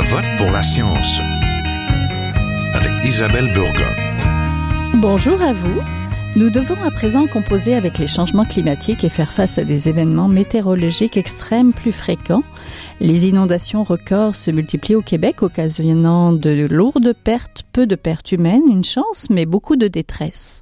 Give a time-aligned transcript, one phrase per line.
[0.00, 1.18] Je vote pour la science
[2.72, 3.92] avec Isabelle Burgon.
[4.94, 5.80] Bonjour à vous.
[6.36, 10.28] Nous devons à présent composer avec les changements climatiques et faire face à des événements
[10.28, 12.44] météorologiques extrêmes plus fréquents.
[13.00, 18.68] Les inondations records se multiplient au Québec, occasionnant de lourdes pertes, peu de pertes humaines,
[18.70, 20.60] une chance, mais beaucoup de détresse.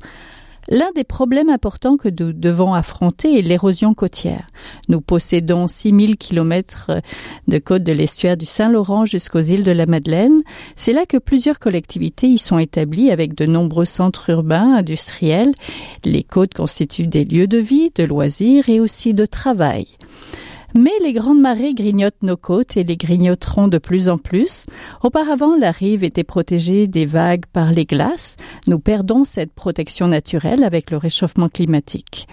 [0.69, 4.47] L'un des problèmes importants que nous devons affronter est l'érosion côtière.
[4.89, 6.91] Nous possédons 6000 kilomètres
[7.47, 10.41] de côte de l'estuaire du Saint-Laurent jusqu'aux îles de la Madeleine.
[10.75, 15.53] C'est là que plusieurs collectivités y sont établies avec de nombreux centres urbains, industriels.
[16.05, 19.96] Les côtes constituent des lieux de vie, de loisirs et aussi de travail.
[20.75, 24.67] Mais les grandes marées grignotent nos côtes et les grignoteront de plus en plus.
[25.03, 28.37] Auparavant, la rive était protégée des vagues par les glaces.
[28.67, 32.29] Nous perdons cette protection naturelle avec le réchauffement climatique.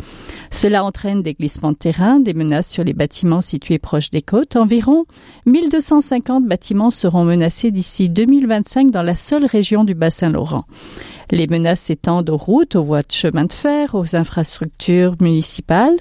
[0.51, 4.55] Cela entraîne des glissements de terrain, des menaces sur les bâtiments situés proches des côtes.
[4.55, 5.05] Environ
[5.45, 10.65] 1250 bâtiments seront menacés d'ici 2025 dans la seule région du bassin Laurent.
[11.33, 15.97] Les menaces s'étendent aux routes, aux voies de chemin de fer, aux infrastructures municipales.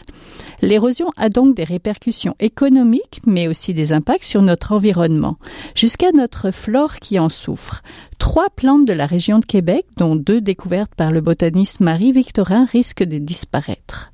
[0.61, 5.39] L'érosion a donc des répercussions économiques, mais aussi des impacts sur notre environnement,
[5.75, 7.81] jusqu'à notre flore qui en souffre.
[8.19, 13.05] Trois plantes de la région de Québec, dont deux découvertes par le botaniste Marie-Victorin, risquent
[13.05, 14.13] de disparaître.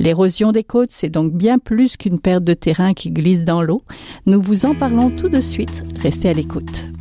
[0.00, 3.82] L'érosion des côtes, c'est donc bien plus qu'une perte de terrain qui glisse dans l'eau.
[4.26, 5.84] Nous vous en parlons tout de suite.
[6.02, 6.95] Restez à l'écoute.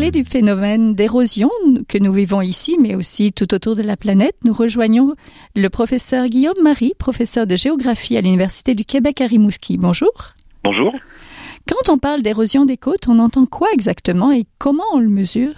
[0.00, 1.50] Parler du phénomène d'érosion
[1.86, 5.12] que nous vivons ici, mais aussi tout autour de la planète, nous rejoignons
[5.54, 9.76] le professeur Guillaume Marie, professeur de géographie à l'Université du Québec à Rimouski.
[9.76, 10.10] Bonjour.
[10.64, 10.94] Bonjour.
[11.68, 15.52] Quand on parle d'érosion des côtes, on entend quoi exactement et comment on le mesure?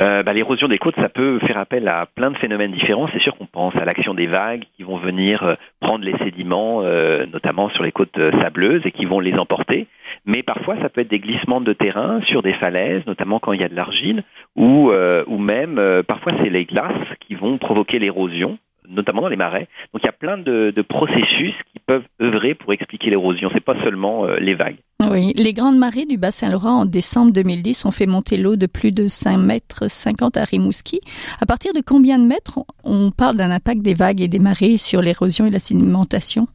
[0.00, 3.08] Euh, bah, L'érosion des côtes, ça peut faire appel à plein de phénomènes différents.
[3.12, 6.80] C'est sûr qu'on pense à l'action des vagues qui vont venir euh, prendre les sédiments,
[6.82, 9.86] euh, notamment sur les côtes sableuses, et qui vont les emporter.
[10.26, 13.60] Mais parfois, ça peut être des glissements de terrain sur des falaises, notamment quand il
[13.60, 14.24] y a de l'argile,
[14.56, 18.58] ou, euh, ou même, euh, parfois, c'est les glaces qui vont provoquer l'érosion
[18.88, 19.68] notamment dans les marais.
[19.92, 23.50] Donc il y a plein de, processus qui peuvent œuvrer pour expliquer l'érosion.
[23.52, 24.76] C'est pas seulement euh, les vagues.
[25.10, 28.92] Oui, les grandes marées du Bas-Saint-Laurent en décembre 2010 ont fait monter l'eau de plus
[28.92, 31.00] de 5 mètres 50 à Rimouski.
[31.40, 34.76] À partir de combien de mètres on parle d'un impact des vagues et des marées
[34.76, 36.46] sur l'érosion et la sédimentation?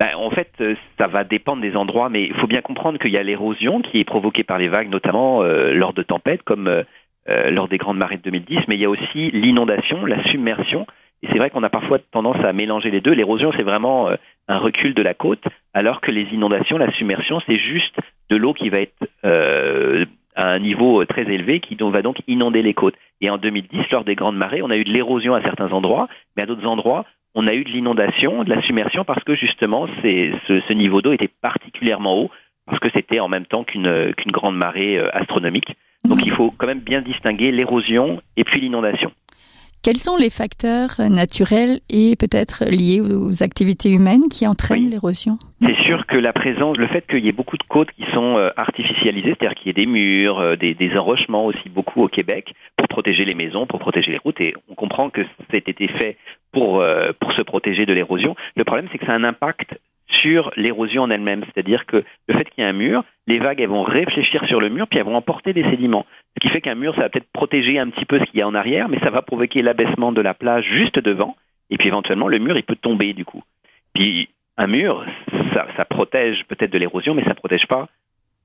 [0.00, 0.50] Ben, en fait,
[0.98, 4.00] ça va dépendre des endroits, mais il faut bien comprendre qu'il y a l'érosion qui
[4.00, 6.84] est provoquée par les vagues, notamment euh, lors de tempêtes, comme
[7.26, 10.86] euh, lors des grandes marées de 2010, mais il y a aussi l'inondation, la submersion.
[11.22, 13.12] Et c'est vrai qu'on a parfois tendance à mélanger les deux.
[13.12, 14.16] L'érosion, c'est vraiment euh,
[14.46, 17.96] un recul de la côte, alors que les inondations, la submersion, c'est juste
[18.28, 20.04] de l'eau qui va être euh,
[20.36, 22.96] à un niveau très élevé, qui va donc inonder les côtes.
[23.22, 26.08] Et en 2010, lors des grandes marées, on a eu de l'érosion à certains endroits,
[26.36, 29.86] mais à d'autres endroits, on a eu de l'inondation, de la submersion, parce que justement,
[30.02, 32.30] ce, ce, niveau d'eau était particulièrement haut,
[32.66, 35.76] parce que c'était en même temps qu'une grande marée euh, astronomique.
[36.08, 39.10] Donc il faut quand même bien distinguer l'érosion et puis l'inondation.
[39.82, 44.90] Quels sont les facteurs naturels et peut-être liés aux activités humaines qui entraînent oui.
[44.90, 45.38] l'érosion?
[45.60, 48.38] C'est sûr que la présence, le fait qu'il y ait beaucoup de côtes qui sont
[48.38, 52.08] euh, artificialisées, c'est-à-dire qu'il y ait des murs, euh, des, des, enrochements aussi beaucoup au
[52.08, 55.20] Québec pour protéger les maisons, pour protéger les routes, et on comprend que
[55.52, 56.16] été fait
[56.54, 58.34] pour, euh, pour se protéger de l'érosion.
[58.56, 59.74] Le problème, c'est que ça a un impact
[60.08, 61.44] sur l'érosion en elle-même.
[61.44, 64.60] C'est-à-dire que le fait qu'il y ait un mur, les vagues elles vont réfléchir sur
[64.60, 66.06] le mur, puis elles vont emporter des sédiments.
[66.36, 68.42] Ce qui fait qu'un mur, ça va peut-être protéger un petit peu ce qu'il y
[68.42, 71.36] a en arrière, mais ça va provoquer l'abaissement de la plage juste devant,
[71.70, 73.42] et puis éventuellement le mur, il peut tomber du coup.
[73.94, 75.04] Puis un mur,
[75.54, 77.88] ça, ça protège peut-être de l'érosion, mais ça ne protège pas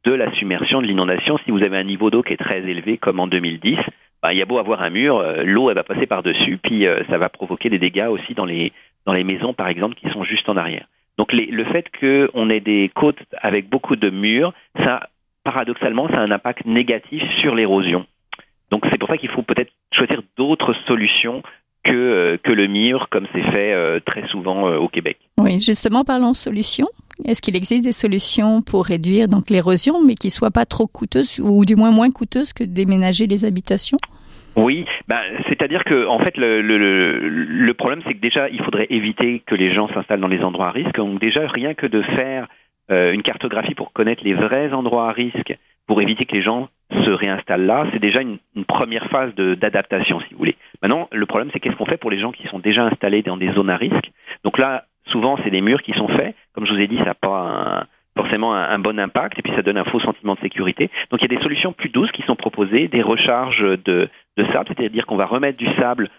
[0.06, 1.38] de la submersion, de l'inondation.
[1.46, 3.78] Si vous avez un niveau d'eau qui est très élevé, comme en 2010,
[4.22, 7.04] bah, il y a beau avoir un mur, euh, l'eau va passer par-dessus, puis euh,
[7.10, 8.74] ça va provoquer des dégâts aussi dans les,
[9.06, 10.88] dans les maisons, par exemple, qui sont juste en arrière.
[11.18, 14.54] Donc le fait qu'on ait des côtes avec beaucoup de murs,
[14.86, 15.10] ça,
[15.44, 18.06] paradoxalement, ça a un impact négatif sur l'érosion.
[18.72, 21.44] Donc c'est pour ça qu'il faut peut-être choisir d'autres solutions
[21.84, 25.18] que, euh, que le mur, comme c'est fait très souvent au Québec.
[25.38, 26.88] Oui, justement, parlons solutions.
[27.26, 31.40] Est-ce qu'il existe des solutions pour réduire donc l'érosion, mais qui soient pas trop coûteuses
[31.40, 33.98] ou du moins moins coûteuses que déménager les habitations?
[34.56, 39.42] Oui, ben, c'est-à-dire que en fait le, le, problème c'est que déjà il faudrait éviter
[39.46, 40.96] que les gens s'installent dans les endroits à risque.
[40.96, 42.48] Donc déjà rien que de faire
[42.92, 45.56] euh, une cartographie pour connaître les vrais endroits à risque,
[45.88, 50.20] pour éviter que les gens se réinstallent là, c'est déjà une, une, première phase d'adaptation
[50.22, 50.58] si vous voulez.
[50.82, 53.38] Maintenant le problème c'est qu'est-ce qu'on fait pour les gens qui sont déjà installés dans
[53.38, 54.12] des zones à risque?
[54.44, 56.36] Donc là souvent c'est des murs qui sont faits.
[56.54, 57.88] comme je vous ai dit, ça n'a pas
[58.20, 60.90] forcément un, bon impact et puis ça donne un faux sentiment de sécurité.
[61.10, 64.10] Donc il y a des solutions plus douces qui sont proposées, des recharges de,
[64.54, 66.10] sable, c'est-à-dire qu'on va remettre du sable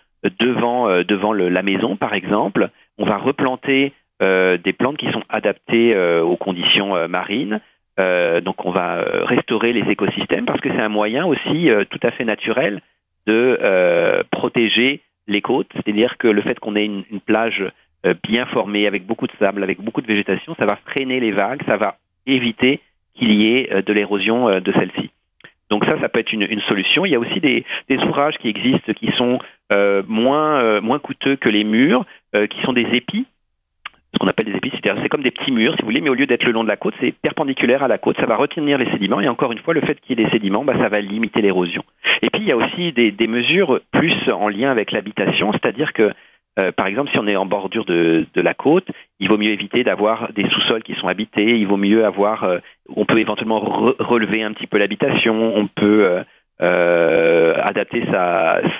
[0.41, 2.71] devant, euh, devant la maison, par exemple.
[2.99, 3.93] On va replanter
[4.23, 7.61] euh, des plantes qui sont adaptées euh, aux conditions marines.
[8.47, 9.05] donc on va
[9.35, 12.81] restaurer les écosystèmes parce que c'est un moyen aussi tout à fait naturel
[13.27, 15.71] de protéger les côtes.
[15.75, 17.63] C'est-à-dire que le fait qu'on ait une plage
[18.23, 21.62] bien formée, avec beaucoup de sable, avec beaucoup de végétation, ça va freiner les vagues,
[21.67, 22.81] ça va éviter
[23.14, 25.11] qu'il y ait de l'érosion de celle-ci.
[25.70, 27.06] Donc ça, ça peut être une, solution.
[27.06, 27.64] Il y a aussi des,
[28.05, 29.38] ouvrages qui existent qui sont
[29.73, 32.05] euh, moins, euh, moins coûteux que les murs,
[32.37, 33.26] euh, qui sont des épis.
[34.12, 36.14] Ce qu'on appelle des épis, c'est comme des petits murs, si vous voulez, mais au
[36.14, 38.17] lieu d'être le long de la côte, c'est perpendiculaire à la côte.
[38.20, 39.20] Ça va retenir les sédiments.
[39.20, 41.41] Et encore une fois, le fait qu'il y ait des sédiments, bah, ça va limiter
[41.41, 41.85] l'érosion.
[42.23, 46.11] Et puis, il y a aussi des mesures plus en lien avec l'habitation, c'est-à-dire que
[46.58, 48.88] euh, par exemple, si on est en bordure de, la côte,
[49.20, 51.58] il vaut mieux éviter d'avoir des sous-sols qui sont habités.
[51.58, 52.58] Il vaut mieux avoir, euh,
[52.94, 55.56] on peut éventuellement relever un petit peu l'habitation.
[55.56, 56.23] On peut
[56.61, 58.05] euh, adapter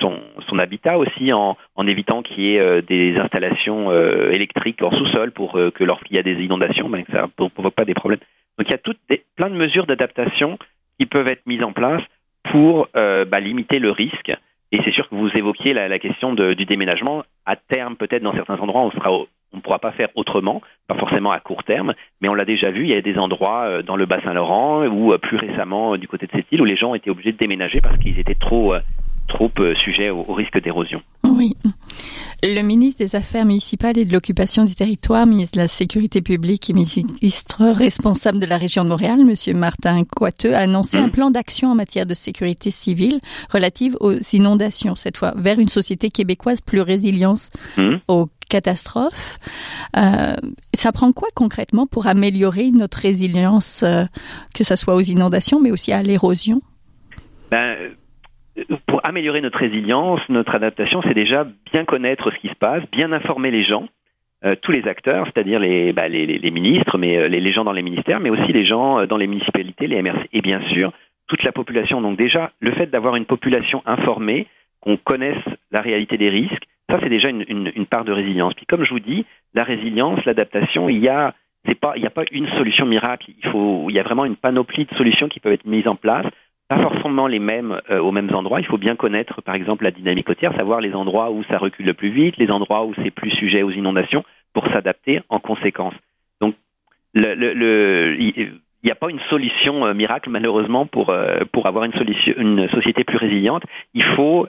[0.01, 0.19] son,
[0.59, 1.57] habitat aussi en,
[1.87, 3.91] évitant qu'il y ait des installations
[4.29, 7.85] électriques en sous-sol pour que lorsqu'il y a des inondations, ben, ça ne provoque pas
[7.85, 8.19] des problèmes.
[8.59, 8.99] Donc il y a toutes
[9.35, 10.59] plein de mesures d'adaptation
[10.99, 12.03] qui peuvent être mises en place
[12.51, 14.31] pour bah, limiter le risque
[14.71, 17.23] et c'est sûr que vous évoquiez la, question du déménagement.
[17.45, 21.39] À terme, peut-être dans certains endroits, on ne pourra pas faire autrement, pas forcément à
[21.39, 24.05] court terme, mais on l'a déjà vu, il y a des endroits euh, dans le
[24.05, 26.93] bassin Laurent ou euh, plus récemment euh, du côté de cette île où les gens
[26.93, 28.73] étaient obligés de déménager parce qu'ils étaient trop
[29.27, 29.49] trop
[29.83, 31.01] sujets au, au risque d'érosion.
[31.23, 31.55] Oui.
[32.43, 36.69] Le ministre des Affaires municipales et de l'occupation du territoire, ministre de la Sécurité publique
[36.69, 41.03] et ministre responsable de la région de Montréal, Monsieur Martin Coiteux, a annoncé mmh.
[41.03, 43.19] un plan d'action en matière de sécurité civile
[43.51, 47.97] relative aux inondations, cette fois vers une société québécoise plus résilience mmh.
[48.07, 49.37] aux catastrophes.
[49.95, 50.35] Euh,
[50.73, 54.03] ça prend quoi concrètement pour améliorer notre résilience, euh,
[54.55, 56.57] que ce soit aux inondations, mais aussi à l'érosion?
[57.51, 57.91] Ben,
[58.87, 63.11] pour améliorer notre résilience, notre adaptation, c'est déjà bien connaître ce qui se passe, bien
[63.11, 63.87] informer les gens,
[64.43, 68.19] euh, tous les acteurs, c'est-à-dire les, bah, ministres, mais euh, les, gens dans les ministères,
[68.19, 70.91] mais aussi les gens euh, dans les municipalités, les MRC, et bien sûr
[71.27, 72.01] toute la population.
[72.01, 74.47] Donc déjà, le fait d'avoir une population informée,
[74.81, 78.53] qu'on connaisse la réalité des risques, ça c'est déjà une, part de résilience.
[78.55, 81.33] Puis comme je vous dis, la résilience, l'adaptation, il y a
[81.65, 83.31] c'est pas il n'y a pas une solution miracle.
[83.37, 85.95] Il faut il y a vraiment une panoplie de solutions qui peuvent être mises en
[85.95, 86.25] place
[86.71, 88.61] pas forcément les mêmes euh, aux mêmes endroits.
[88.61, 91.85] Il faut bien connaître, par exemple, la dynamique côtière, savoir les endroits où ça recule
[91.85, 94.23] le plus vite, les endroits où c'est plus sujet aux inondations,
[94.53, 95.93] pour s'adapter en conséquence.
[96.39, 96.55] Donc,
[97.13, 101.67] le, le, le il n'y a pas une solution euh, miracle malheureusement pour euh, pour
[101.67, 103.63] avoir une solution une société plus résiliente.
[103.93, 104.47] Il faut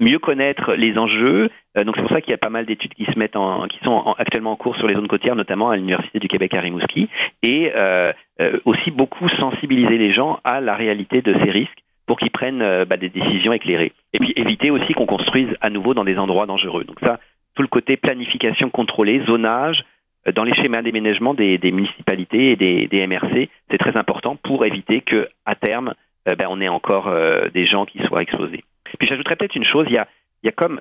[0.00, 1.48] mieux connaître les enjeux.
[1.78, 3.66] Euh, donc c'est pour ça qu'il y a pas mal d'études qui se mettent en,
[3.66, 6.54] qui sont en, actuellement en cours sur les zones côtières, notamment à l'université du Québec
[6.54, 7.08] à Rimouski,
[7.42, 12.18] et euh, euh, aussi beaucoup sensibiliser les gens à la réalité de ces risques pour
[12.18, 13.92] qu'ils prennent euh, bah, des décisions éclairées.
[14.12, 16.84] Et puis éviter aussi qu'on construise à nouveau dans des endroits dangereux.
[16.84, 17.18] Donc ça,
[17.54, 19.84] tout le côté planification contrôlée, zonage,
[20.34, 24.64] dans les schémas d'aménagement des, des, municipalités et des, des MRC, c'est très important pour
[24.64, 25.94] éviter que à terme,
[26.26, 27.08] ben, on ait encore
[27.54, 28.64] des gens qui soient exposés.
[28.98, 30.08] Puis j'ajouterais peut-être une chose, il y a,
[30.42, 30.80] il y a comme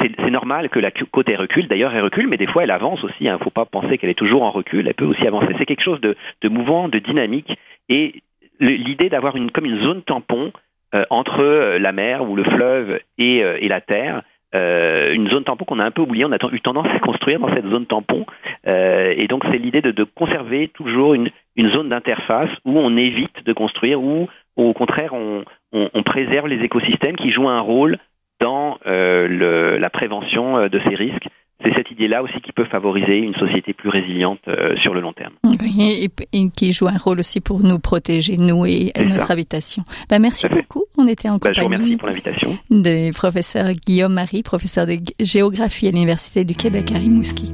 [0.00, 1.68] c'est normal que la côte elle recule.
[1.68, 3.16] D'ailleurs, elle recule, mais des fois elle avance aussi.
[3.20, 3.38] Il hein.
[3.38, 4.86] ne faut pas penser qu'elle est toujours en recul.
[4.86, 5.54] Elle peut aussi avancer.
[5.58, 7.50] C'est quelque chose de, mouvant, de dynamique.
[7.88, 8.22] Et
[8.60, 10.52] l'idée d'avoir une comme une zone tampon
[10.94, 14.22] euh, entre euh, la mer ou le fleuve et, euh, et la terre.
[14.54, 17.54] Une zone tampon qu'on a un peu oubliée, on a eu tendance à construire dans
[17.54, 18.24] cette zone tampon,
[18.64, 23.44] et donc c'est l'idée de, de, conserver toujours une, une zone d'interface où on évite
[23.44, 27.98] de construire, où au contraire on, on, on, préserve les écosystèmes qui jouent un rôle
[28.40, 31.28] dans euh, le, la prévention euh, de ces risques.
[31.62, 35.14] C'est cette idée-là aussi qui peut favoriser une société plus résiliente euh, sur le long
[35.14, 35.32] terme.
[35.78, 39.32] Et, et, et, qui joue un rôle aussi pour nous protéger, nous et notre ça.
[39.32, 39.82] habitation.
[40.10, 40.84] Ben, merci beaucoup.
[40.98, 42.58] On était en ben, compagnie je vous remercie pour l'invitation.
[42.70, 47.52] de professeur Guillaume Marie, professeur de géographie à l'Université du Québec à Rimouski.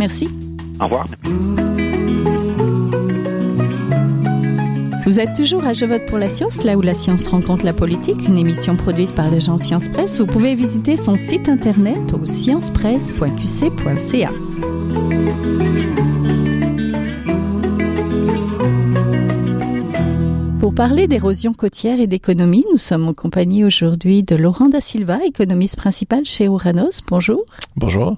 [0.00, 0.28] Merci.
[0.80, 1.06] Au revoir.
[5.06, 7.74] Vous êtes toujours à Je vote pour la science, là où la science rencontre la
[7.74, 10.18] politique, une émission produite par l'agence Science Presse.
[10.18, 14.30] Vous pouvez visiter son site internet au sciencepresse.qc.ca.
[20.58, 25.18] Pour parler d'érosion côtière et d'économie, nous sommes en compagnie aujourd'hui de Laurent Da Silva,
[25.26, 27.02] économiste principal chez Ouranos.
[27.08, 27.44] Bonjour.
[27.76, 28.16] Bonjour.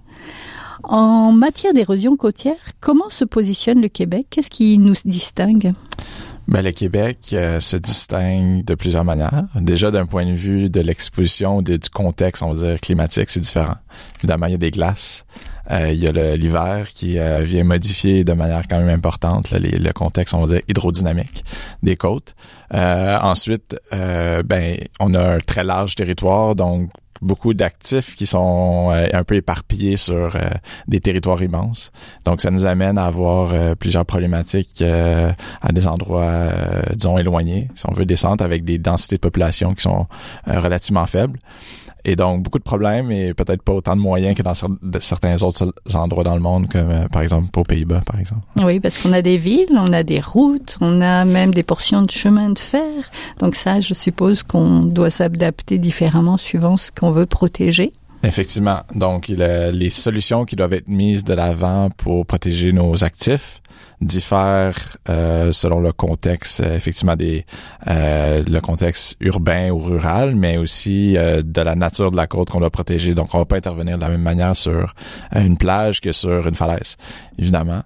[0.84, 4.28] En matière d'érosion côtière, comment se positionne le Québec?
[4.30, 5.72] Qu'est-ce qui nous distingue?
[6.48, 9.44] Ben, le Québec euh, se distingue de plusieurs manières.
[9.56, 13.74] Déjà, d'un point de vue de l'exposition, du contexte, on va dire, climatique, c'est différent.
[14.18, 15.24] Évidemment, il y a des glaces.
[15.72, 19.92] Euh, il y a l'hiver qui euh, vient modifier de manière quand même importante le
[19.92, 21.44] contexte, on va dire, hydrodynamique
[21.82, 22.36] des côtes.
[22.72, 26.90] ensuite, ben, on a un très large territoire, donc
[27.22, 30.40] beaucoup d'actifs qui sont euh, un peu éparpillés sur euh,
[30.88, 31.92] des territoires immenses.
[32.24, 36.48] Donc, ça nous amène à avoir euh, plusieurs problématiques à des endroits,
[36.94, 40.06] disons, éloignés, si on veut, des centres avec des densités de population qui sont
[40.46, 41.38] relativement faibles.
[42.08, 44.54] Et donc, beaucoup de problèmes et peut-être pas autant de moyens que dans
[45.00, 48.42] certains autres endroits dans le monde, comme euh, par exemple aux Pays-Bas, par exemple.
[48.62, 52.02] Oui, parce qu'on a des villes, on a des routes, on a même des portions
[52.02, 52.84] de chemin de fer.
[53.40, 57.90] Donc ça, je suppose qu'on doit s'adapter différemment suivant ce qu'on veut protéger.
[58.26, 58.80] Effectivement.
[58.94, 63.60] Donc, les solutions qui doivent être mises de l'avant pour protéger nos actifs
[64.00, 67.46] diffèrent euh, selon le contexte, euh, effectivement, des
[67.86, 72.60] euh, le contexte urbain ou rural, mais aussi de la nature de la côte qu'on
[72.60, 73.14] doit protéger.
[73.14, 74.92] Donc, on va pas intervenir de la même manière sur
[75.32, 76.96] une plage que sur une falaise,
[77.38, 77.82] évidemment.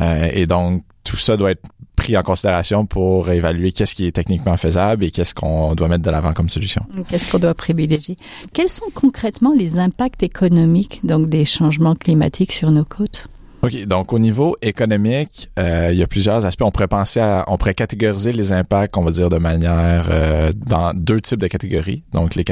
[0.00, 1.68] et donc, tout ça doit être
[2.00, 6.02] pris en considération pour évaluer qu'est-ce qui est techniquement faisable et qu'est-ce qu'on doit mettre
[6.02, 6.82] de l'avant comme solution.
[7.08, 8.16] Qu'est-ce qu'on doit privilégier?
[8.54, 13.26] Quels sont concrètement les impacts économiques donc des changements climatiques sur nos côtes?
[13.62, 16.62] OK, donc au niveau économique, euh, il y a plusieurs aspects.
[16.64, 20.50] On pourrait penser à, on pourrait catégoriser les impacts, on va dire, de manière euh,
[20.54, 22.02] dans deux types de catégories.
[22.14, 22.44] Donc les,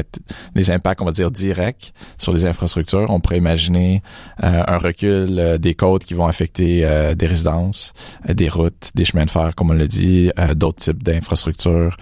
[0.55, 3.07] les impacts, on va dire, directs sur les infrastructures.
[3.09, 4.03] On pourrait imaginer
[4.45, 6.87] euh, un recul des côtes qui vont affecter
[7.17, 7.95] des résidences,
[8.29, 11.97] des routes, des chemins de fer, comme on l'a dit, d'autres types d'infrastructures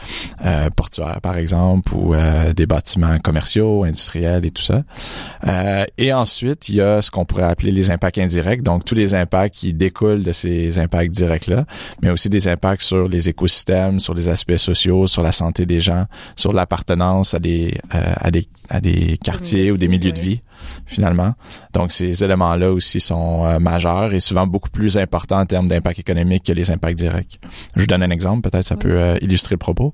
[0.75, 2.14] portuaires, par exemple, ou
[2.54, 4.82] des bâtiments commerciaux, industriels et tout ça.
[5.96, 9.14] et ensuite, il y a ce qu'on pourrait appeler les impacts indirects, donc tout les
[9.14, 11.64] impacts qui découlent de ces impacts directs-là,
[12.02, 15.80] mais aussi des impacts sur les écosystèmes, sur les aspects sociaux, sur la santé des
[15.80, 20.20] gens, sur l'appartenance à des, euh, à des à des quartiers ou des milieux de
[20.20, 20.40] vie
[20.86, 21.34] finalement.
[21.72, 26.00] Donc ces éléments-là aussi sont euh, majeurs et souvent beaucoup plus importants en termes d'impact
[26.00, 27.38] économique que les impacts directs.
[27.76, 29.92] Je vous donne un exemple, peut-être ça peut euh, illustrer le propos.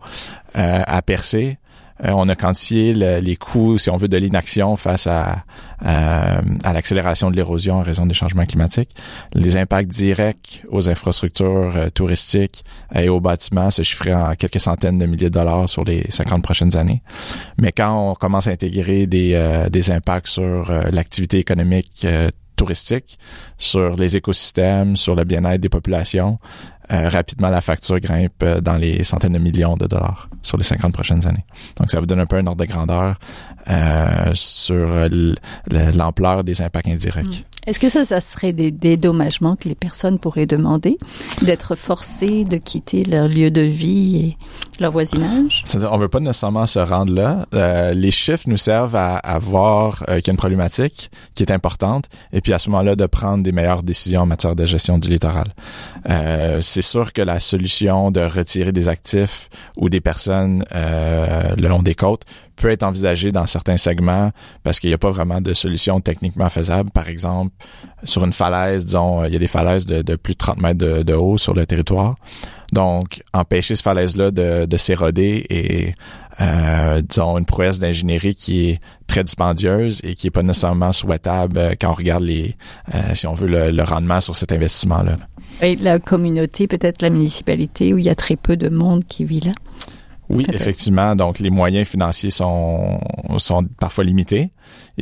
[0.54, 1.59] à Percé,
[2.04, 5.44] euh, on a quantifié les coûts, si on veut, de l'inaction face à,
[5.85, 8.90] euh, à l'accélération de l'érosion en raison des changements climatiques.
[9.32, 14.99] Les impacts directs aux infrastructures euh, touristiques et aux bâtiments se chiffraient en quelques centaines
[14.99, 17.02] de milliers de dollars sur les 50 prochaines années.
[17.59, 19.40] Mais quand on commence à intégrer des,
[19.71, 22.06] des impacts sur l'activité économique
[23.59, 26.38] sur les écosystèmes, sur le bien-être des populations,
[26.92, 30.64] euh, rapidement la facture grimpe euh, dans les centaines de millions de dollars sur les
[30.64, 31.45] 50 prochaines années.
[31.78, 33.19] Donc ça vous donne un peu un ordre de grandeur
[33.71, 34.88] euh, sur
[35.95, 37.26] l'ampleur des impacts indirects.
[37.26, 37.51] Hmm.
[37.64, 40.99] Est-ce que ça, ça serait des dédommagements que les personnes pourraient demander,
[41.42, 44.37] d'être forcées de quitter leur lieu de vie et
[44.81, 45.62] leur voisinage?
[45.90, 47.47] On veut pas nécessairement se rendre là.
[47.54, 51.45] Euh, les chiffres nous servent à, à voir euh, qu'il y a une problématique qui
[51.45, 54.66] est importante et puis à ce moment-là de prendre des meilleures décisions en matière de
[54.66, 55.54] gestion du littoral.
[56.09, 61.68] Euh, c'est sûr que la solution de retirer des actifs ou des personnes euh, le
[61.68, 62.25] long des côtes
[62.56, 64.30] peut être envisagé dans certains segments
[64.62, 66.90] parce qu'il n'y a pas vraiment de solution techniquement faisable.
[66.90, 67.52] Par exemple,
[68.04, 71.14] sur une falaise, disons, il y a des falaises de, plus de 30 mètres de,
[71.14, 72.14] haut sur le territoire.
[72.73, 75.94] Donc, empêcher ce falaise-là de, de s'éroder et,
[76.40, 81.59] euh, disons, une prouesse d'ingénierie qui est très dispendieuse et qui est pas nécessairement souhaitable
[81.59, 82.56] euh, quand on regarde les,
[82.94, 85.16] euh, si on veut, le, rendement sur cet investissement-là.
[85.61, 89.25] Et la communauté, peut-être la municipalité où il y a très peu de monde qui
[89.25, 89.52] vit là?
[90.28, 91.14] Oui, effectivement.
[91.14, 92.99] Donc, les moyens financiers sont,
[93.38, 94.50] sont parfois limités.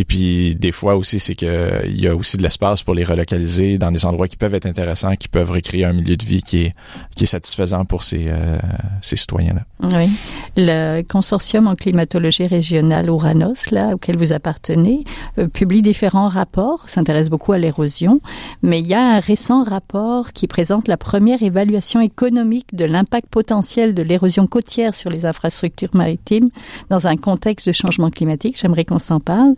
[0.00, 3.04] Et puis, des fois aussi, c'est que il y a aussi de l'espace pour les
[3.04, 6.40] relocaliser dans des endroits qui peuvent être intéressants, qui peuvent recréer un milieu de vie
[6.40, 6.72] qui est,
[7.14, 8.56] qui est satisfaisant pour ces, euh,
[9.02, 9.60] ces citoyens-là.
[9.82, 10.08] Oui.
[10.56, 15.04] Le consortium en climatologie régionale Ouranos, là, auquel vous appartenez,
[15.38, 18.22] euh, publie différents rapports, s'intéresse beaucoup à l'érosion,
[18.62, 23.28] mais il y a un récent rapport qui présente la première évaluation économique de l'impact
[23.28, 26.48] potentiel de l'érosion côtière sur les infrastructures maritimes
[26.88, 28.58] dans un contexte de changement climatique.
[28.58, 29.54] J'aimerais qu'on s'en parle.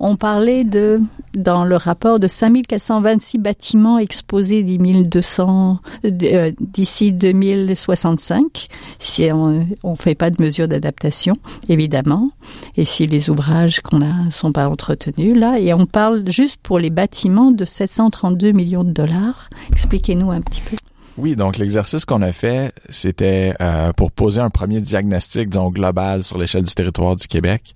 [0.00, 1.00] On parlait de,
[1.34, 10.30] dans le rapport de 5426 bâtiments exposés euh, d'ici 2065, si on ne fait pas
[10.30, 11.36] de mesures d'adaptation,
[11.68, 12.30] évidemment,
[12.76, 16.78] et si les ouvrages qu'on a sont pas entretenus, là, et on parle juste pour
[16.78, 19.48] les bâtiments de 732 millions de dollars.
[19.72, 20.76] Expliquez-nous un petit peu.
[21.18, 26.22] Oui, donc l'exercice qu'on a fait, c'était euh, pour poser un premier diagnostic, disons, global
[26.22, 27.74] sur l'échelle du territoire du Québec.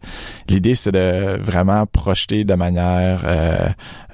[0.50, 3.68] L'idée, c'était de vraiment projeter de manière euh,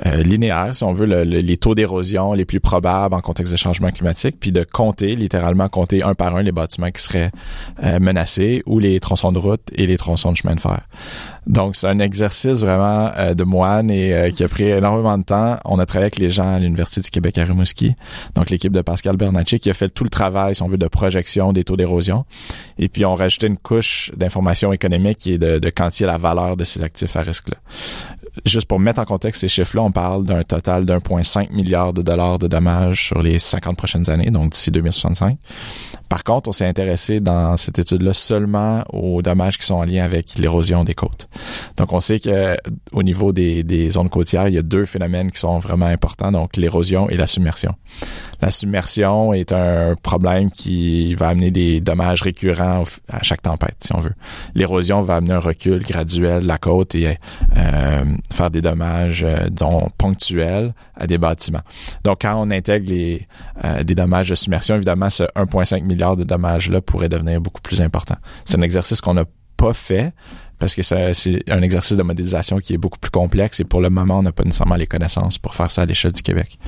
[0.07, 3.91] euh linéaire, si on veut, les taux d'érosion les plus probables en contexte de changement
[3.91, 7.33] climatique, puis de compter, littéralement compter un par un les bâtiments qui seraient
[8.01, 10.83] menacés ou les tronçons de route et les tronçons de chemin de fer.
[11.47, 15.57] Donc, c'est un exercice vraiment de moine et qui a pris énormément de temps.
[15.65, 17.95] On a travaillé avec les gens à l'Université du Québec à Rimouski,
[18.35, 20.89] donc l'équipe de Pascal Bernacci qui a fait tout le travail, si on veut, de
[20.89, 22.25] projection des taux d'érosion.
[22.79, 26.65] Et puis, on rajouté une couche d'information économique qui est de, quantifier la valeur de
[26.65, 27.57] ces actifs à risque-là
[28.45, 32.39] juste pour mettre en contexte ces chiffres-là, on parle d'un total d'1,5 milliard de dollars
[32.39, 35.39] de dommages sur les 50 prochaines années, donc d'ici 2065.
[36.09, 40.05] Par contre, on s'est intéressé dans cette étude-là seulement aux dommages qui sont en lien
[40.05, 41.29] avec l'érosion des côtes.
[41.77, 42.57] Donc, on sait que
[42.93, 46.31] au niveau des, des zones côtières, il y a deux phénomènes qui sont vraiment importants,
[46.31, 47.75] donc l'érosion et la submersion.
[48.41, 53.95] La submersion est un problème qui va amener des dommages récurrents à chaque tempête, si
[53.95, 54.15] on veut.
[54.55, 57.19] L'érosion va amener un recul graduel de la côte et
[57.57, 59.49] euh, faire des dommages, euh,
[59.99, 61.63] ponctuels à des bâtiments.
[62.05, 63.27] Donc, quand on intègre les,
[63.65, 67.81] euh, des dommages de submersion, évidemment, ce 1,5 milliard de dommages-là pourrait devenir beaucoup plus
[67.81, 68.17] important.
[68.45, 69.25] C'est un exercice qu'on n'a
[69.57, 70.13] pas fait
[70.59, 73.91] parce que c'est un exercice de modélisation qui est beaucoup plus complexe et pour le
[73.91, 76.59] moment, on n'a pas nécessairement les connaissances pour faire ça à l'échelle du Québec.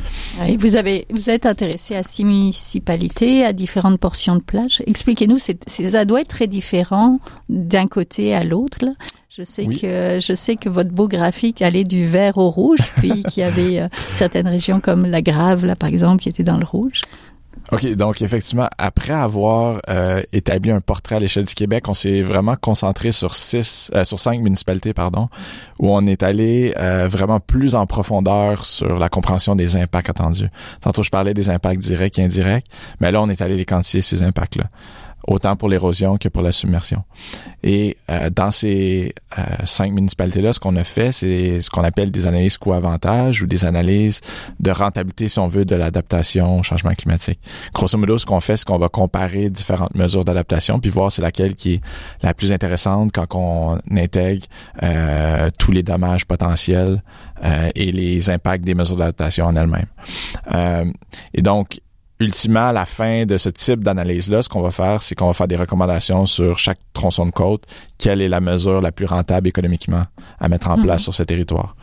[0.59, 4.83] vous avez, vous êtes intéressé à six municipalités, à différentes portions de plage.
[4.87, 7.19] Expliquez-nous, ça doit être très différent
[7.49, 8.85] d'un côté à l'autre.
[9.31, 13.23] Je sais que je sais que votre beau graphique allait du vert au rouge, puis
[13.23, 16.57] qu'il y avait euh, certaines régions comme la Grave, là par exemple, qui étaient dans
[16.57, 17.03] le rouge.
[17.71, 22.23] OK, donc effectivement, après avoir euh, établi un portrait à l'échelle du Québec, on s'est
[22.23, 25.29] vraiment concentré sur six, euh, sur cinq municipalités, pardon,
[25.79, 30.49] où on est allé euh, vraiment plus en profondeur sur la compréhension des impacts attendus.
[30.81, 32.67] Tantôt, je parlais des impacts directs et indirects,
[33.01, 34.65] mais là, on est allé les quantifier ces impacts-là
[35.29, 37.05] autant pour l'érosion que pour la submersion.
[37.63, 42.11] Et euh, dans ces euh, cinq municipalités-là, ce qu'on a fait, c'est ce qu'on appelle
[42.11, 44.23] des analyses coût-avantage ou des analyses
[44.59, 47.39] de rentabilité, si on veut, de l'adaptation au changement climatique.
[47.75, 51.23] Grosso modo, ce qu'on fait, c'est qu'on va comparer différentes mesures d'adaptation puis voir c'est
[51.23, 51.81] laquelle qui est
[52.23, 54.47] la plus intéressante quand on intègre
[54.83, 57.03] euh, tous les dommages potentiels
[57.75, 60.93] et les impacts des mesures d'adaptation en elles-mêmes.
[61.35, 61.79] et donc,
[62.21, 65.35] ultimement, à la fin de ce type d'analyse-là, ce qu'on va faire, c'est qu'on va
[65.35, 67.65] faire des recommandations sur chaque tronçon de côte,
[67.97, 70.05] quelle est la mesure la plus rentable économiquement
[70.41, 70.85] à mettre en mhm.
[70.85, 71.77] place sur ce territoire?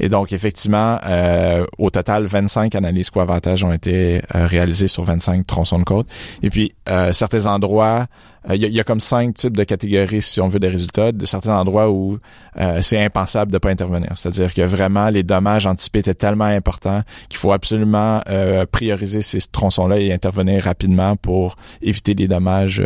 [0.00, 5.46] Et donc, effectivement, euh, au total, 25 analyses co-avantages ont été euh, réalisées sur 25
[5.46, 6.08] tronçons de côte.
[6.42, 8.06] Et puis, euh, certains endroits,
[8.50, 11.56] il y, a, comme cinq types de catégories, si on veut, des résultats, de certains
[11.56, 12.18] endroits où
[12.82, 14.12] c'est impensable de pas intervenir.
[14.16, 18.20] C'est-à-dire que vraiment, les dommages anticipés étaient tellement importants qu'il faut absolument
[18.70, 19.40] prioriser ces
[19.74, 22.82] tronçons-là et intervenir rapidement pour éviter des dommages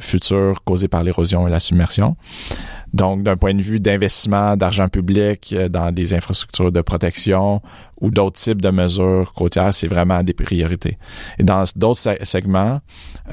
[0.00, 2.16] futurs causés par l'érosion et la submersion.
[2.92, 7.62] Donc, d'un point de vue d'investissement d'argent public euh, dans des infrastructures de protection
[8.00, 10.98] ou d'autres types de mesures côtières, c'est vraiment des priorités.
[11.38, 12.80] Et dans d'autres segments,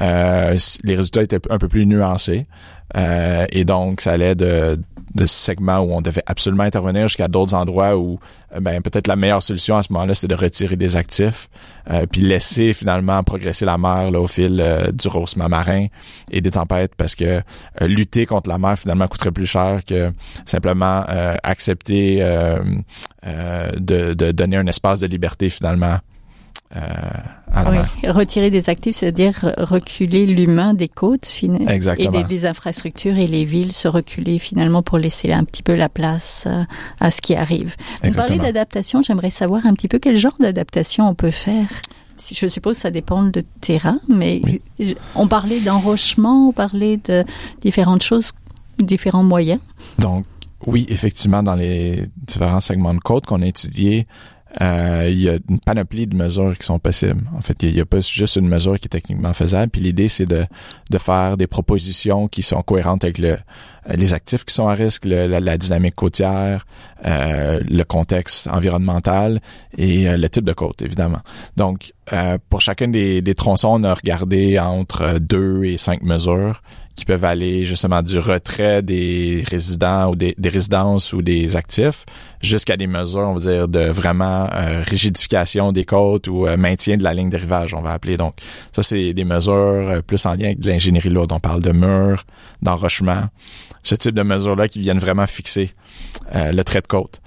[0.02, 2.48] euh, les résultats étaient un peu plus nuancés.
[2.96, 4.80] Euh, et donc, ça allait de,
[5.16, 8.20] de segments où on devait absolument intervenir jusqu'à d'autres endroits où
[8.56, 11.50] euh, ben, peut-être la meilleure solution à ce moment-là, c'était de retirer des actifs,
[11.90, 15.88] euh, puis laisser finalement progresser la mer là, au fil du rehaussement marin
[16.32, 17.42] et des tempêtes, parce que
[17.82, 20.12] lutter contre la mer finalement coûterait plus cher que
[20.46, 21.04] simplement
[21.44, 22.24] accepter
[23.24, 25.98] de, de donner un espace de liberté finalement
[26.76, 26.82] euh,
[28.04, 31.28] Retirer des actifs, c'est-à-dire reculer l'humain des côtes
[31.68, 32.20] Exactement.
[32.20, 35.90] et des, infrastructures et les villes se reculer finalement pour laisser un petit peu la
[35.90, 36.64] place euh,
[37.00, 37.76] à ce qui arrive.
[38.04, 41.68] Vous parlez d'adaptation, j'aimerais savoir un petit peu quel genre d'adaptation on peut faire.
[42.32, 44.42] Je suppose que ça dépend de terrain, mais
[45.16, 47.24] on parlait d'enrochement, on parlait de
[47.62, 48.32] différentes choses,
[48.78, 49.62] différents moyens.
[49.98, 50.26] Donc,
[50.68, 54.06] oui, effectivement, dans les différents segments de côte qu'on a étudiés,
[54.62, 57.22] euh, il y a une panoplie de mesures qui sont possibles.
[57.38, 59.70] En fait, il n'y a, pas juste une mesure qui est techniquement faisable.
[59.72, 60.46] Puis l'idée, c'est de,
[60.90, 63.38] de faire des propositions qui sont cohérentes avec le,
[63.96, 66.66] les actifs qui sont à risque, la, dynamique côtière,
[67.06, 69.40] euh, le contexte environnemental
[69.78, 71.20] et euh, le type de côte, évidemment.
[71.56, 71.94] Donc,
[72.50, 76.64] pour chacun des, des tronçons, on a regardé entre deux et cinq mesures
[77.00, 82.06] qui peuvent aller justement du retrait des résidents ou des, résidences ou des actifs
[82.42, 86.98] jusqu'à des mesures, on va dire, de vraiment euh, rigidification des côtes ou euh, maintien
[86.98, 88.18] de la ligne de rivage, on va appeler.
[88.18, 88.36] Donc,
[88.74, 91.32] ça, c'est des mesures euh, plus en lien avec l'ingénierie lourde.
[91.32, 92.26] On parle de murs,
[92.62, 93.24] d'enrochement,
[93.84, 95.72] ce type de mesures-là qui viennent vraiment fixer
[96.34, 97.22] le trait de côte.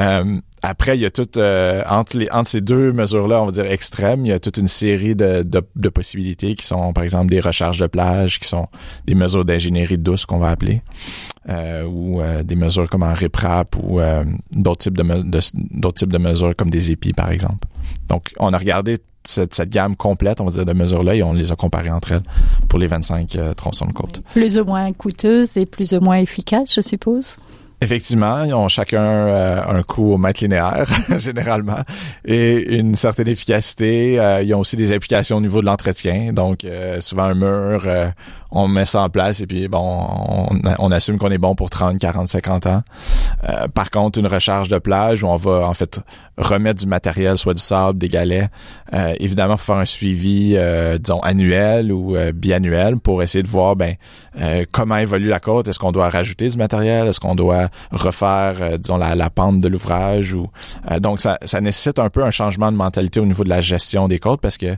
[0.00, 3.52] Euh, après, il y a tout euh, entre les entre ces deux mesures-là, on va
[3.52, 7.04] dire extrêmes, il y a toute une série de, de, de, possibilités qui sont, par
[7.04, 8.66] exemple, des recharges de plage, qui sont
[9.06, 10.82] des mesures d'ingénierie douce qu'on va appeler,
[11.48, 14.00] euh, ou euh, des mesures comme un RIPRAP ou
[14.52, 15.40] d'autres types de,
[15.78, 17.68] d'autres types de mesures comme des épis, par exemple.
[18.08, 21.32] Donc, on a regardé cette, cette, gamme complète, on va dire, de mesures-là et on
[21.32, 22.22] les a comparées entre elles
[22.68, 24.20] pour les 25 tronçons de côte.
[24.32, 27.36] Plus ou moins coûteuses et plus ou moins efficaces, je suppose?
[27.82, 30.86] Effectivement, ils ont chacun euh, un coût au mètre linéaire,
[31.18, 31.80] généralement,
[32.24, 34.18] et une certaine efficacité.
[34.18, 36.32] Euh, ils ont aussi des implications au niveau de l'entretien.
[36.32, 37.86] Donc, euh, souvent un mur,
[38.50, 41.68] on met ça en place et puis bon, on, on assume qu'on est bon pour
[41.68, 42.82] 30, 40, 50 ans.
[43.44, 46.00] Euh, par contre, une recharge de plage où on va en fait
[46.38, 48.48] remettre du matériel, soit du sable, des galets,
[48.92, 53.94] euh, évidemment, faire un suivi, euh, disons, annuel ou biannuel pour essayer de voir ben
[54.72, 55.68] comment évolue la côte.
[55.68, 57.08] Est-ce qu'on doit rajouter du matériel?
[57.08, 60.34] Est-ce qu'on doit refaire, disons, la, la, pente de l'ouvrage?
[60.34, 60.48] ou
[61.00, 64.18] Donc, ça, nécessite un peu un changement de mentalité au niveau de la gestion des
[64.18, 64.76] côtes parce que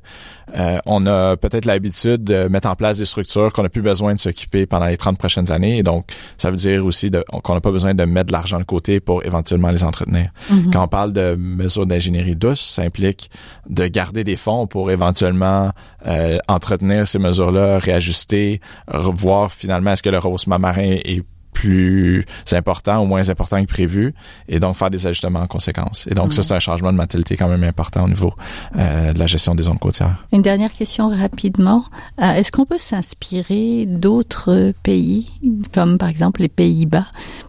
[0.87, 4.19] on a peut-être l'habitude de mettre en place des structures qu'on n'a plus besoin de
[4.19, 5.83] s'occuper pendant les 30 prochaines années.
[5.83, 7.11] Donc, ça veut dire aussi
[7.43, 10.31] qu'on n'a pas besoin de mettre de l'argent de côté pour éventuellement les entretenir.
[10.51, 10.73] Mm-hmm.
[10.73, 13.31] Quand on parle de mesures d'ingénierie douce, ça implique
[13.69, 15.71] de garder des fonds pour éventuellement
[16.07, 21.23] euh, entretenir ces mesures-là, réajuster, revoir finalement est-ce que le rehaussement marin est
[21.59, 24.15] plus important ou moins important que prévu
[24.49, 26.07] et donc faire des ajustements en conséquence.
[26.09, 28.33] Et donc ça, c'est un changement de mentalité quand même important au niveau
[28.77, 30.25] euh, de la gestion des zones côtières.
[30.33, 31.85] Une dernière question rapidement.
[32.23, 35.33] Euh, est-ce qu'on peut s'inspirer d'autres pays,
[35.75, 37.07] comme par exemple les Pays-Bas,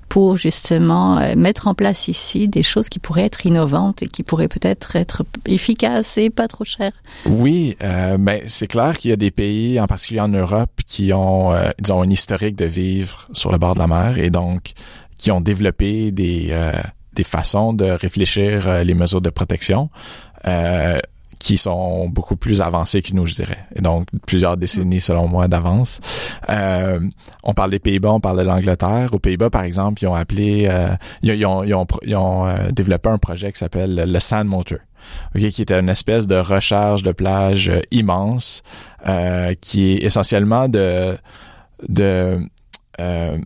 [0.10, 4.24] pour justement euh, mettre en place ici des choses qui pourraient être innovantes et qui
[4.24, 6.92] pourraient peut-être être efficaces et pas trop chères.
[7.26, 11.14] Oui, euh, mais c'est clair qu'il y a des pays, en particulier en Europe, qui
[11.14, 14.74] ont, euh, disons, un historique de vivre sur le bord de la mer et donc
[15.18, 16.72] qui ont développé des euh,
[17.14, 19.90] des façons de réfléchir les mesures de protection.
[21.40, 23.66] Qui sont beaucoup plus avancés que nous, je dirais.
[23.76, 26.02] Et donc, plusieurs décennies, selon moi, d'avance.
[26.50, 27.00] Euh,
[27.44, 29.10] on parle des Pays-Bas, on parle de l'Angleterre.
[29.14, 30.90] Aux Pays-Bas, par exemple, ils ont appelé, euh,
[31.22, 34.80] ils, ont, ils ont, ils ont euh, développé un projet qui s'appelle le Sand Motor.
[35.36, 38.64] Okay, qui était une espèce de recharge de plage euh, immense,
[39.08, 41.16] euh, qui est essentiellement de
[41.88, 42.38] de
[43.00, 43.38] euh,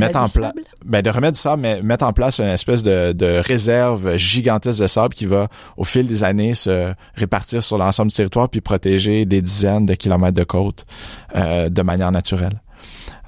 [0.00, 0.52] mettre en place
[0.84, 4.80] ben de remettre du sable mais mettre en place une espèce de, de réserve gigantesque
[4.80, 8.60] de sable qui va au fil des années se répartir sur l'ensemble du territoire puis
[8.60, 10.86] protéger des dizaines de kilomètres de côte
[11.36, 12.60] euh, de manière naturelle.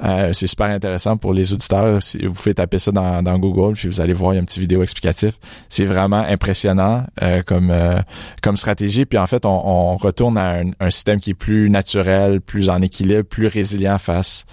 [0.04, 2.02] Euh, c'est super intéressant pour les auditeurs.
[2.02, 4.40] Si vous pouvez taper ça dans, dans, Google, puis vous allez voir, il y a
[4.40, 5.34] une petite vidéo explicatif.
[5.68, 7.98] C'est vraiment impressionnant euh, comme euh,
[8.42, 9.06] comme stratégie.
[9.06, 12.68] Puis en fait, on, on retourne à un, un, système qui est plus naturel, plus
[12.68, 14.44] en équilibre, plus résilient face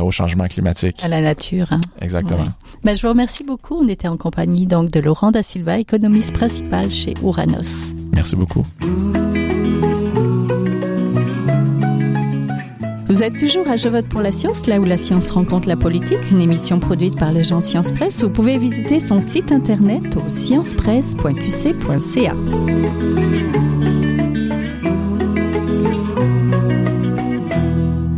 [0.00, 1.02] au changement climatique.
[1.02, 1.72] À la nature.
[1.72, 1.80] Hein?
[2.00, 2.48] Exactement.
[2.84, 3.76] Ben, je vous remercie beaucoup.
[3.80, 7.94] On était en compagnie donc de Laurent da Silva, économiste principal chez Uranos.
[8.12, 8.64] Merci beaucoup.
[13.08, 15.76] Vous êtes toujours à Je vote pour la science, là où la science rencontre la
[15.76, 18.20] politique, une émission produite par l'agence Science Presse.
[18.20, 22.34] Vous pouvez visiter son site internet au sciencepresse.qc.ca.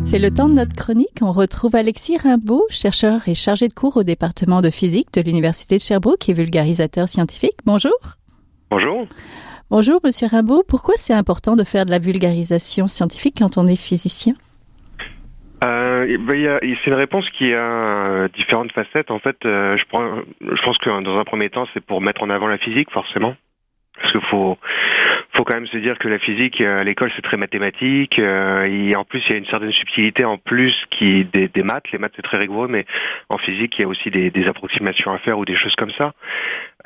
[0.07, 1.19] C'est le temps de notre chronique.
[1.21, 5.77] On retrouve Alexis Rimbaud, chercheur et chargé de cours au département de physique de l'Université
[5.77, 7.59] de Sherbrooke et vulgarisateur scientifique.
[7.67, 7.93] Bonjour.
[8.71, 9.07] Bonjour.
[9.69, 10.63] Bonjour, monsieur Rimbaud.
[10.67, 14.33] Pourquoi c'est important de faire de la vulgarisation scientifique quand on est physicien?
[15.65, 19.11] Euh, ben, c'est une réponse qui a euh, différentes facettes.
[19.11, 22.23] En fait, euh, je, prends, je pense que dans un premier temps, c'est pour mettre
[22.23, 23.35] en avant la physique, forcément.
[24.01, 24.57] Parce qu'il faut,
[25.37, 29.03] faut quand même se dire que la physique à l'école c'est très mathématique et en
[29.03, 31.91] plus il y a une certaine subtilité en plus qui des, des maths.
[31.91, 32.87] Les maths c'est très rigoureux, mais
[33.29, 35.91] en physique il y a aussi des, des approximations à faire ou des choses comme
[35.99, 36.13] ça.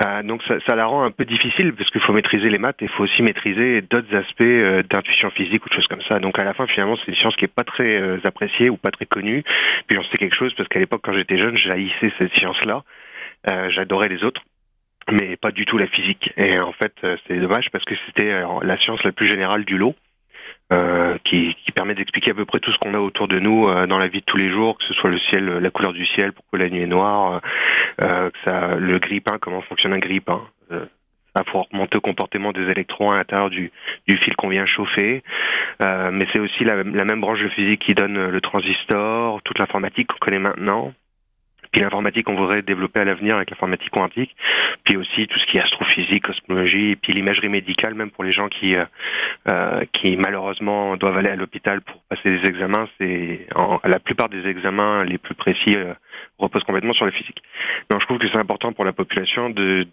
[0.01, 2.81] Euh, donc ça, ça, la rend un peu difficile parce qu'il faut maîtriser les maths
[2.81, 6.19] et il faut aussi maîtriser d'autres aspects euh, d'intuition physique ou de choses comme ça.
[6.19, 8.77] Donc à la fin finalement c'est une science qui est pas très euh, appréciée ou
[8.77, 9.43] pas très connue.
[9.85, 12.83] Puis j'en sais quelque chose parce qu'à l'époque quand j'étais jeune j'haïssais cette science-là.
[13.51, 14.41] Euh, J'adorais les autres
[15.11, 16.31] mais pas du tout la physique.
[16.37, 16.93] Et en fait
[17.27, 19.95] c'est dommage parce que c'était la science la plus générale du lot.
[20.73, 23.87] Euh, qui, permet d'expliquer à peu près tout ce qu'on a autour de nous euh,
[23.87, 26.05] dans la vie de tous les jours, que ce soit le ciel, la couleur du
[26.05, 27.41] ciel, pourquoi la nuit est noire,
[27.99, 30.41] euh, que ça, le grille-pain, comment fonctionne un grille-pain.
[30.69, 33.71] ça faut remonter au comportement des électrons à l'intérieur du,
[34.07, 35.23] du fil qu'on vient chauffer.
[35.81, 40.07] mais c'est aussi la, la, même branche de physique qui donne le transistor, toute l'informatique
[40.07, 40.93] qu'on connaît maintenant
[41.73, 44.33] puis l'informatique qu'on voudrait développer à l'avenir avec l'informatique quantique,
[44.83, 48.31] puis aussi tout ce qui est astrophysique, cosmologie, et puis l'imagerie médicale, même pour les
[48.31, 48.85] gens qui euh,
[49.51, 52.87] euh qui malheureusement doivent aller à l'hôpital pour passer des examens.
[52.99, 53.47] C'est
[53.83, 55.93] la plupart des examens les plus précis euh,
[56.37, 57.41] repose complètement sur la physique.
[57.89, 59.87] Donc je trouve que c'est important pour la population de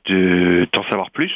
[0.72, 1.32] d'en savoir plus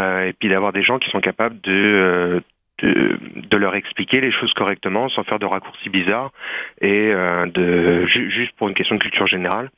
[0.00, 2.40] euh, et puis d'avoir des gens qui sont capables de, euh,
[2.82, 6.32] de, de leur expliquer les choses correctement sans faire de raccourcis bizarres
[6.80, 9.70] et euh, de juste pour une question de culture générale.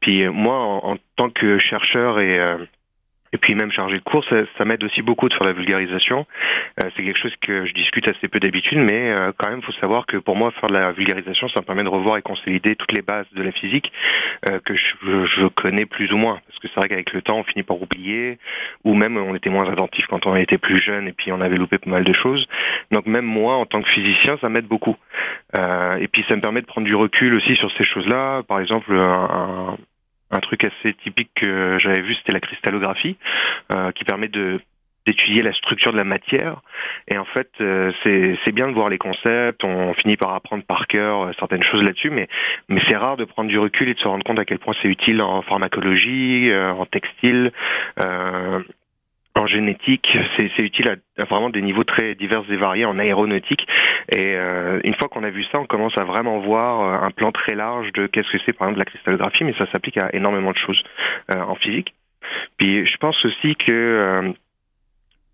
[0.00, 2.64] Puis moi, en, en tant que chercheur et euh,
[3.36, 6.26] et puis même chargé de cours, ça, ça m'aide aussi beaucoup de faire la vulgarisation.
[6.82, 9.72] Euh, c'est quelque chose que je discute assez peu d'habitude, mais euh, quand même, faut
[9.72, 12.76] savoir que pour moi, faire de la vulgarisation, ça me permet de revoir et consolider
[12.76, 13.92] toutes les bases de la physique
[14.48, 16.40] euh, que je, je, connais plus ou moins.
[16.48, 18.38] Parce que c'est vrai qu'avec le temps, on finit par oublier,
[18.84, 21.56] ou même on était moins attentif quand on était plus jeune et puis on avait
[21.56, 22.46] loupé pas mal de choses.
[22.90, 24.96] Donc même moi, en tant que physicien, ça m'aide beaucoup.
[25.58, 28.44] Euh, et puis ça me permet de prendre du recul aussi sur ces choses-là.
[28.44, 29.76] Par exemple, un
[30.40, 33.16] truc assez typique que j'avais vu, c'était la cristallographie,
[33.74, 34.60] euh, qui permet de
[35.06, 36.60] d'étudier la structure de la matière.
[37.08, 40.86] Et en fait, euh, c'est bien de voir les concepts, on finit par apprendre par
[40.88, 42.28] cœur euh, certaines choses là-dessus, mais,
[42.68, 44.74] mais c'est rare de prendre du recul et de se rendre compte à quel point
[44.82, 47.52] c'est utile en pharmacologie, euh, en textile,
[48.04, 48.60] euh,
[49.36, 50.06] en génétique,
[50.38, 50.86] c'est utile
[51.18, 53.66] à, vraiment des niveaux très divers et variés en aéronautique.
[54.12, 57.10] Et euh, une fois qu'on a vu ça, on commence à vraiment voir euh, un
[57.10, 60.10] plan très large de qu'est-ce que c'est par exemple la cristallographie, mais ça s'applique à
[60.14, 60.82] énormément de choses
[61.34, 61.94] euh, en physique.
[62.58, 64.32] Puis je pense aussi que euh,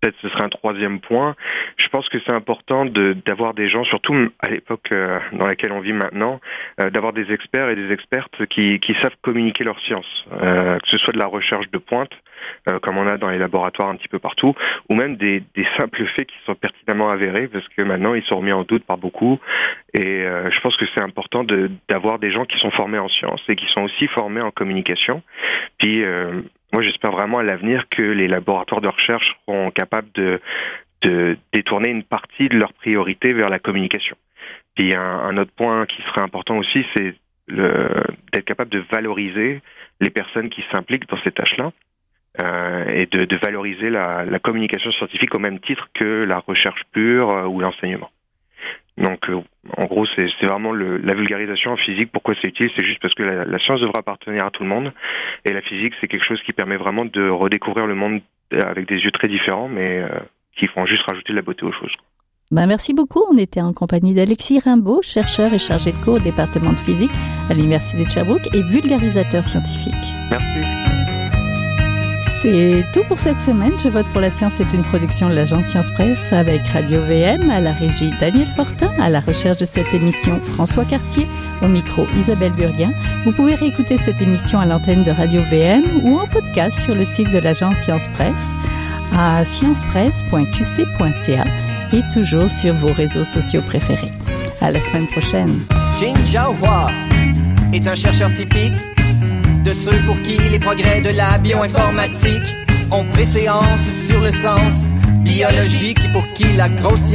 [0.03, 1.35] peut-être ce serait un troisième point.
[1.77, 5.79] Je pense que c'est important d'avoir des gens, surtout à l'époque euh, dans laquelle on
[5.79, 6.39] vit maintenant,
[6.81, 10.87] euh, d'avoir des experts et des expertes qui, qui savent communiquer leur science, euh, que
[10.87, 12.11] ce soit de la recherche de pointe,
[12.69, 14.53] euh, comme on a dans les laboratoires un petit peu partout,
[14.89, 18.37] ou même des, des simples faits qui sont pertinemment avérés, parce que maintenant ils sont
[18.37, 19.39] remis en doute par beaucoup.
[19.93, 21.45] Et euh, je pense que c'est important
[21.89, 25.21] d'avoir des gens qui sont formés en sciences et qui sont aussi formés en communication.
[25.77, 26.41] Puis euh,
[26.73, 30.39] moi, j'espère vraiment à l'avenir que les laboratoires de recherche seront capables de,
[31.53, 34.15] détourner une partie de leurs priorités vers la communication.
[34.75, 37.15] Puis un, autre point qui serait important aussi, c'est
[37.49, 39.61] d'être capable de valoriser
[39.99, 41.73] les personnes qui s'impliquent dans ces tâches-là
[42.41, 47.35] euh, et de, valoriser la, la, communication scientifique au même titre que la recherche pure
[47.35, 48.09] euh, ou l'enseignement.
[48.97, 49.41] Donc, euh,
[49.77, 52.11] en gros, c'est vraiment le, la vulgarisation en physique.
[52.11, 52.69] Pourquoi c'est utile?
[52.77, 54.93] C'est juste parce que la, la, science devrait appartenir à tout le monde.
[55.45, 58.21] Et la physique, c'est quelque chose qui permet vraiment de redécouvrir le monde
[58.51, 60.09] avec des yeux très différents, mais euh,
[60.57, 61.93] qui font juste rajouter de la beauté aux choses.
[62.51, 63.23] Ben merci beaucoup.
[63.31, 67.11] On était en compagnie d'Alexis Rimbaud, chercheur et chargé de cours au département de physique
[67.49, 69.93] à l'Université de Sherbrooke et vulgarisateur scientifique.
[70.29, 71.02] Merci.
[72.43, 73.71] C'est tout pour cette semaine.
[73.81, 77.49] Je vote pour la science est une production de l'agence Science Presse avec Radio VM,
[77.49, 81.25] à la régie Daniel Fortin, à la recherche de cette émission François Cartier,
[81.61, 82.91] au micro Isabelle Burguin.
[83.23, 87.05] Vous pouvez réécouter cette émission à l'antenne de Radio VM ou en podcast sur le
[87.05, 88.57] site de l'agence Science Presse
[89.13, 91.45] à sciencepresse.qc.ca
[91.93, 94.11] et toujours sur vos réseaux sociaux préférés.
[94.59, 95.61] À la semaine prochaine.
[95.97, 96.87] Jin Jiahua
[97.71, 98.75] est un chercheur typique
[99.63, 102.55] de ceux pour qui les progrès de la bioinformatique
[102.91, 104.73] ont préséance sur le sens
[105.23, 107.11] biologique et pour qui la grosse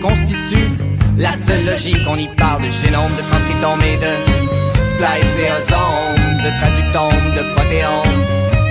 [0.00, 0.68] constitue
[1.16, 2.06] la seule logique.
[2.08, 4.12] On y parle de génome, de transcriptome et de
[4.90, 8.20] spliceosome, de traductome, de protéome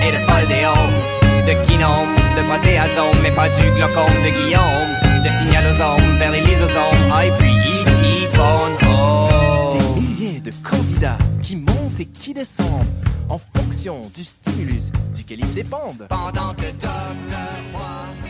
[0.06, 0.96] et de foldéome,
[1.46, 4.90] de kinome, de protéasome, mais pas du glaucome de Guillaume,
[5.24, 7.48] de signalosome vers les lysosomes, ah, E.T.
[13.28, 16.06] en fonction du stimulus duquel ils dépendent.
[16.08, 16.66] Pendant que
[17.74, 18.27] Roy